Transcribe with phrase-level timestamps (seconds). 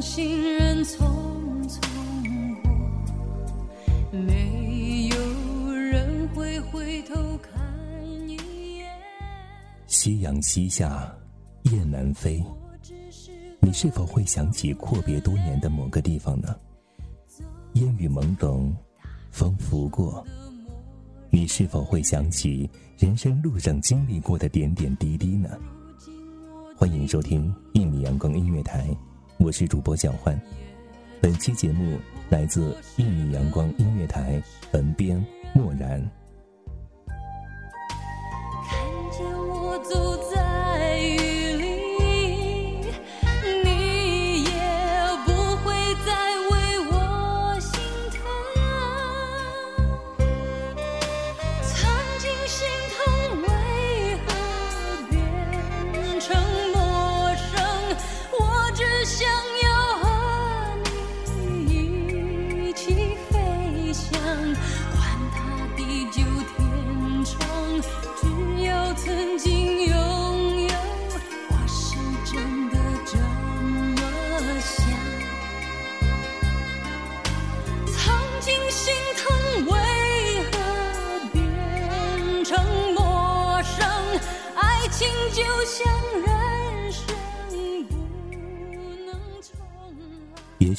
[0.00, 0.98] 行人匆
[1.68, 1.80] 匆
[2.62, 7.60] 过，没有人会回头看
[8.06, 8.36] 一
[8.78, 8.86] 眼。
[9.86, 11.12] 夕阳西下，
[11.62, 12.42] 雁南飞。
[13.60, 16.56] 你是否会想起阔别多年的某个地方呢？
[17.72, 18.72] 烟雨朦胧，
[19.30, 20.24] 风拂过。
[21.30, 25.50] 你是否会想起人生路上经历过的点点滴滴呢？
[26.76, 28.88] 欢迎收听一米阳光音乐台，
[29.40, 30.38] 我是主播小欢。
[31.20, 31.96] 本期节目
[32.28, 36.04] 来自一米阳光音乐台，文编漠然。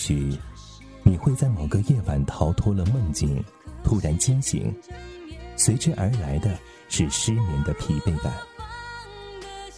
[0.09, 0.39] 也许
[1.03, 3.43] 你会在某个夜晚逃脱了梦境，
[3.83, 4.75] 突然惊醒，
[5.55, 8.33] 随之而来的是失眠的疲惫感。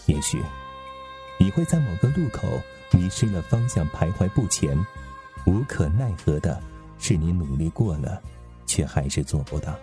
[0.05, 0.41] 也许
[1.37, 2.47] 你会在某个路口
[2.91, 4.77] 迷失了方向，徘徊不前，
[5.45, 6.63] 无可奈何的
[6.97, 8.21] 是你努力过了，
[8.65, 9.77] 却还是做不到。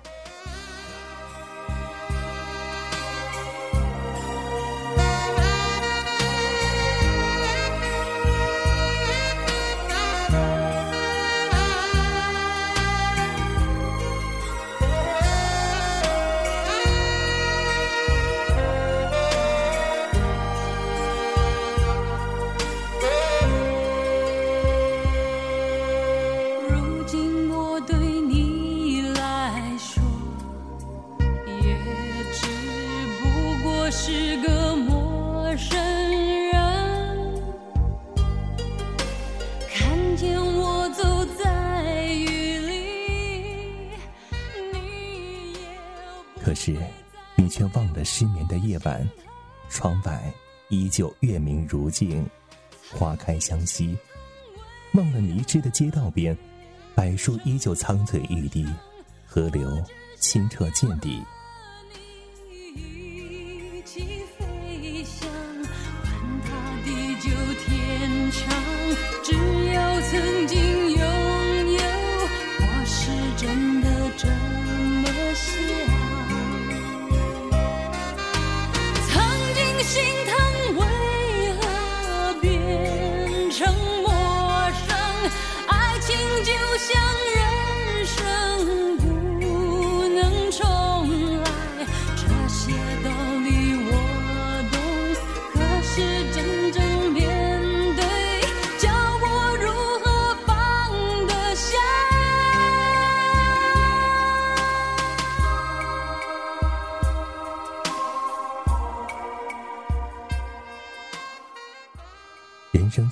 [46.49, 46.75] 可是，
[47.35, 49.07] 你却忘了失眠的夜晚，
[49.69, 50.33] 窗外
[50.71, 52.27] 依旧月明如镜，
[52.91, 53.95] 花开相惜；
[54.95, 56.35] 忘了迷失的街道边，
[56.95, 58.67] 柏树依旧苍翠欲滴，
[59.27, 59.85] 河流
[60.21, 61.23] 清澈见底。
[62.75, 64.01] 一起
[64.39, 67.29] 飞翔，管它地久
[67.67, 69.58] 天长，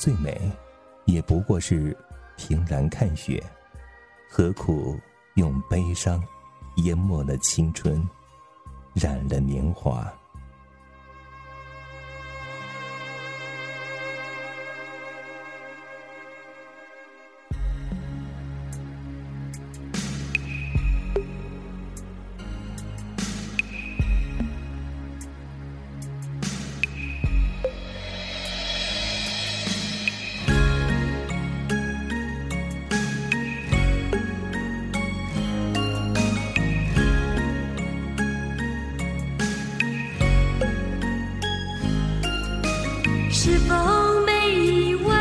[0.07, 0.41] 最美，
[1.07, 1.97] 也不过是
[2.37, 3.43] 凭栏看雪，
[4.31, 4.97] 何苦
[5.35, 6.23] 用悲伤
[6.77, 8.09] 淹没了青春，
[8.95, 10.09] 染了年华？
[43.39, 43.75] 是否
[44.25, 45.15] 每一位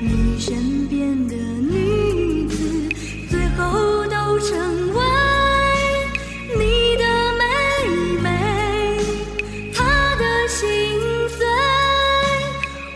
[0.00, 2.88] 你身边的女子，
[3.30, 5.00] 最后都成为
[6.58, 7.04] 你的
[7.38, 7.44] 妹
[8.20, 8.98] 妹？
[9.72, 10.66] 她的心
[11.28, 11.46] 碎，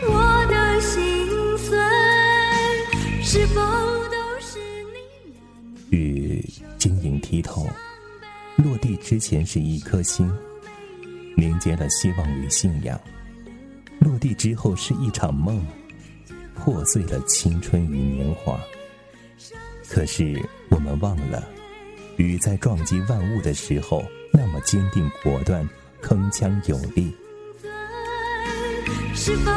[0.09, 1.79] 我的心碎，
[3.23, 3.61] 是否
[4.11, 4.59] 都是
[4.91, 5.41] 你呀？
[5.91, 6.45] 雨
[6.77, 7.65] 晶莹剔透，
[8.57, 10.29] 落地之前是一颗心，
[11.37, 12.99] 凝结了希望与信仰。
[13.99, 15.65] 落地之后是一场梦，
[16.55, 18.59] 破碎了青春与年华。
[19.89, 21.47] 可是我们忘了，
[22.17, 25.67] 雨在撞击万物的时候那么坚定果断、
[26.01, 27.13] 铿锵有力。
[29.13, 29.51] 是否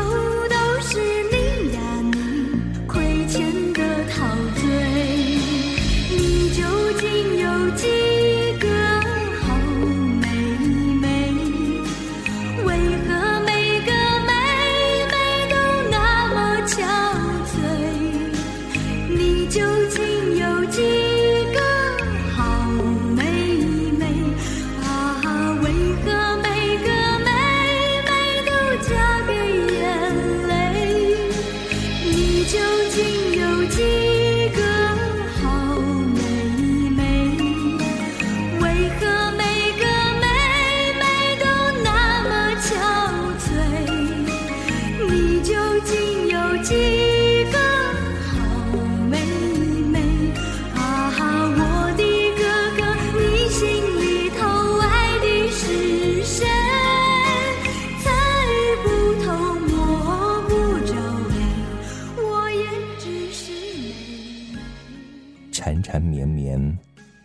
[65.52, 66.78] 缠缠绵绵，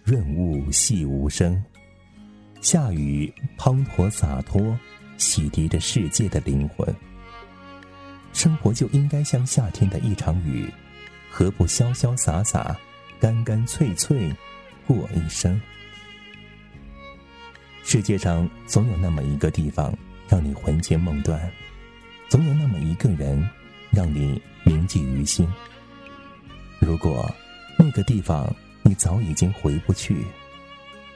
[0.03, 1.59] 润物细无声。
[2.61, 4.77] 下雨滂沱洒脱，
[5.17, 6.93] 洗涤着世界的灵魂。
[8.33, 10.69] 生活就应该像夏天的一场雨，
[11.31, 12.77] 何不潇潇洒洒、
[13.19, 14.29] 干干脆脆
[14.85, 15.59] 过一生？
[17.83, 19.97] 世界上总有那么一个地方，
[20.27, 21.39] 让你魂牵梦断；
[22.27, 23.49] 总有那么一个人，
[23.91, 25.47] 让你铭记于心。
[26.79, 27.33] 如果
[27.77, 30.25] 那个地方你早已经回不去，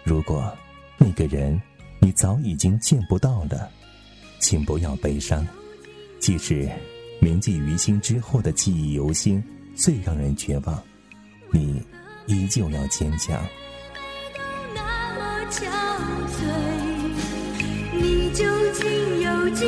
[0.04, 0.56] 如果
[0.98, 1.60] 那个人
[2.00, 3.70] 你早已经见不到了，
[4.40, 5.46] 请不要悲伤。
[6.20, 6.70] 即使
[7.20, 9.44] 铭记于心之后的记忆犹新，
[9.76, 10.82] 最让人绝望，
[11.52, 11.82] 你
[12.28, 13.44] 依旧要坚强。
[15.50, 15.66] 憔
[16.32, 16.46] 悴，
[17.92, 19.66] 你究竟有几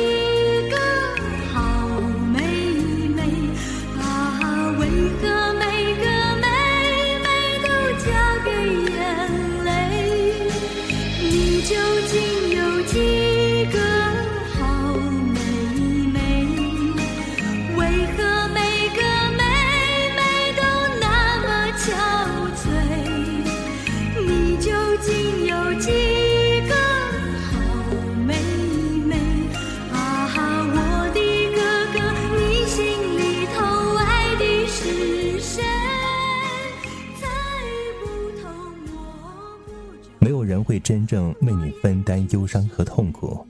[40.74, 43.46] 会真正为你分担忧伤和痛苦，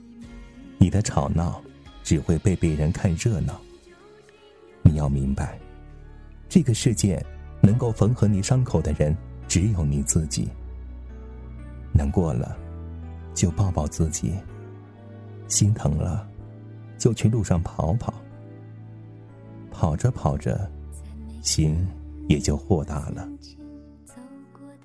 [0.77, 1.59] 你的吵闹
[2.03, 3.59] 只会被别人看热闹。
[4.83, 5.57] 你要明白，
[6.47, 7.19] 这个世界
[7.63, 9.17] 能够缝合你伤口的人
[9.47, 10.47] 只有你自己。
[11.91, 12.55] 难过了，
[13.33, 14.29] 就抱抱自己；
[15.47, 16.29] 心疼了，
[16.95, 18.13] 就去路上跑跑。
[19.71, 20.69] 跑着跑着，
[21.41, 21.75] 心
[22.29, 23.27] 也就豁达了。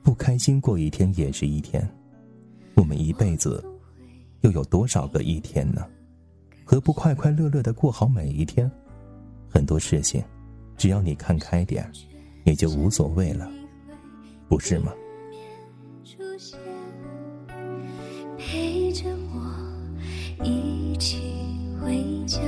[0.03, 1.87] 不开心过一天也是一天。
[2.81, 3.63] 我们一辈子
[4.41, 5.87] 又有多少个一天呢？
[6.65, 8.71] 何不快快乐乐的过好每一天？
[9.51, 10.25] 很多事情，
[10.79, 11.87] 只要你看开点，
[12.45, 13.47] 也就无所谓了，
[14.49, 14.93] 不是吗？
[18.39, 21.21] 陪着我一起
[21.83, 22.41] 回家。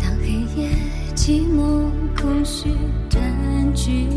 [0.00, 0.68] 当黑夜
[1.14, 1.88] 寂寞
[2.20, 2.68] 空虚
[3.08, 4.13] 占据。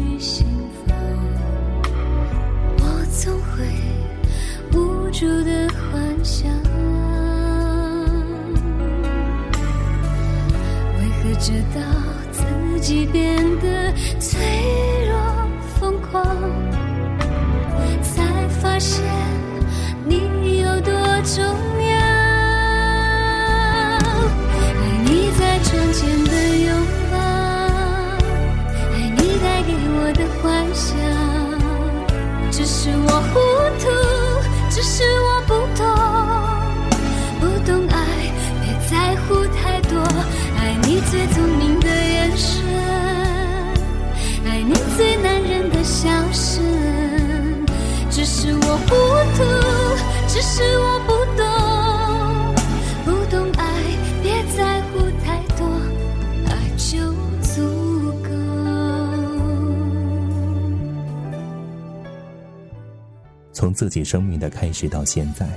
[63.77, 65.47] 自己生命的开始到现在，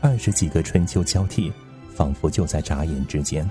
[0.00, 1.52] 二十几个春秋交替，
[1.92, 3.50] 仿佛就在眨眼之间。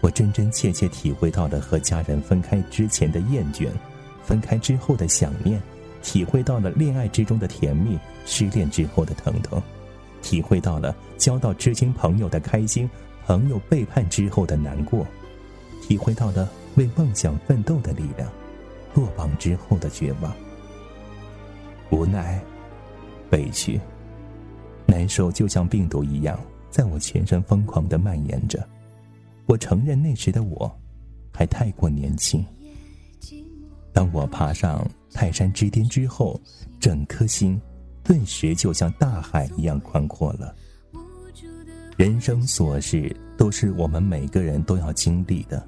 [0.00, 3.66] 我真真切切体会到了和家人分开之前的厌倦，
[4.22, 5.60] 分开之后的想念，
[6.04, 9.60] 体会到了恋爱之中的甜蜜，失恋之后的疼痛，
[10.22, 12.88] 体会到了交到知心朋友的开心，
[13.26, 15.04] 朋友背叛之后的难过，
[15.82, 18.30] 体会到了为梦想奋斗的力量，
[18.94, 20.32] 落榜之后的绝望。
[21.90, 22.40] 无奈、
[23.32, 23.80] 委屈、
[24.86, 26.38] 难受，就像病毒一样，
[26.70, 28.66] 在我全身疯狂的蔓延着。
[29.46, 30.70] 我承认那时的我，
[31.32, 32.44] 还太过年轻。
[33.92, 36.40] 当我爬上泰山之巅之后，
[36.80, 37.60] 整颗心
[38.02, 40.54] 顿时就像大海一样宽阔了。
[41.96, 45.62] 人生琐事都是我们每个人都要经历的，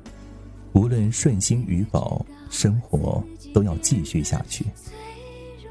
[0.72, 4.64] 无论顺心与否，生活都要继续下去。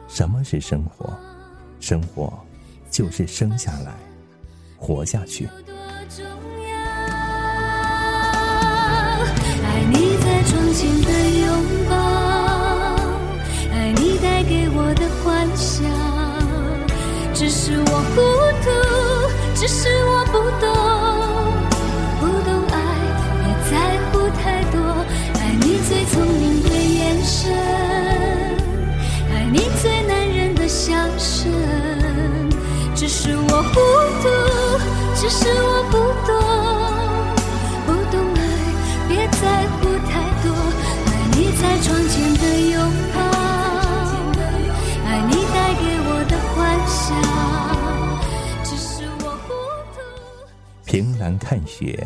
[0.08, 1.12] 什么是生活？
[1.84, 2.32] 生活
[2.90, 3.92] 就是生下来，
[4.78, 5.48] 活下去。
[5.66, 5.74] 多
[6.16, 6.74] 重要？
[9.66, 11.10] 爱你在窗前的
[11.42, 11.50] 拥
[11.90, 11.94] 抱，
[13.74, 15.84] 爱你带给我的幻想。
[17.34, 17.86] 只是我
[18.16, 18.16] 糊
[18.64, 18.72] 涂，
[19.54, 19.90] 只是
[35.24, 35.96] 只是我不
[36.28, 36.36] 懂，
[37.86, 38.38] 不懂爱，
[39.08, 40.52] 别在乎太多。
[41.08, 42.76] 爱你在窗前的拥
[43.14, 43.18] 抱，
[45.06, 47.02] 爱你带给我的幻想。
[48.66, 49.48] 只是我糊
[49.96, 49.98] 涂。
[50.84, 52.06] 凭栏看雪，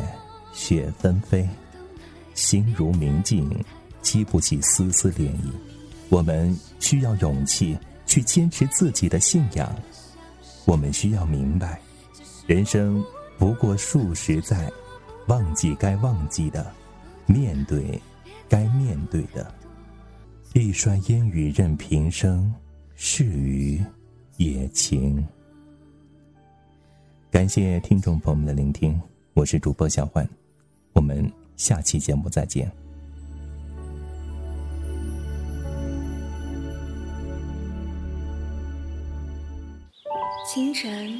[0.54, 1.50] 雪纷飞，
[2.36, 3.50] 心如明镜，
[4.04, 5.52] 激不起丝丝涟漪。
[6.10, 9.76] 我们需要勇气去坚持自己的信仰，
[10.66, 11.82] 我们需要明白，
[12.48, 13.04] 人生
[13.38, 14.72] 不过数十载，
[15.28, 16.66] 忘记该忘记的，
[17.26, 18.02] 面对
[18.48, 19.54] 该面对的。
[20.54, 22.54] 一蓑烟雨任平生，
[22.96, 23.84] 是鱼
[24.38, 25.22] 也情。
[27.30, 28.98] 感谢听众朋友们的聆听，
[29.34, 30.26] 我是主播小焕，
[30.94, 32.72] 我们下期节目再见。
[40.50, 41.20] 清晨、